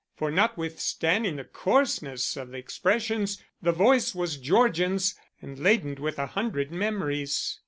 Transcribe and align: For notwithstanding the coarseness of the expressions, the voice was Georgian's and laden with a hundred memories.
For 0.15 0.31
notwithstanding 0.31 1.35
the 1.35 1.43
coarseness 1.43 2.35
of 2.35 2.49
the 2.49 2.57
expressions, 2.57 3.39
the 3.61 3.71
voice 3.71 4.15
was 4.15 4.37
Georgian's 4.37 5.13
and 5.43 5.59
laden 5.59 5.93
with 6.01 6.17
a 6.17 6.25
hundred 6.25 6.71
memories. 6.71 7.59